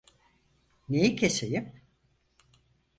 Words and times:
Neyi 0.89 1.15
keseyim? 1.15 1.73